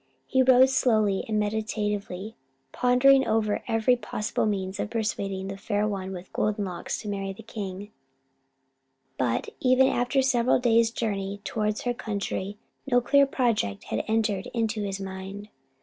[0.25, 2.35] He rode slowly and meditatively,
[2.71, 7.33] pondering over every possible means of persuading the Fair One with Golden Locks to marry
[7.33, 7.91] the king;
[9.19, 12.57] but, even after several days' journey towards her country,
[12.91, 15.49] no clear project had entered into his mind.